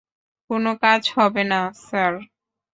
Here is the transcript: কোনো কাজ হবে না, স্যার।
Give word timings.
কোনো 0.49 0.71
কাজ 0.83 1.01
হবে 1.15 1.43
না, 1.51 1.59
স্যার। 1.81 2.13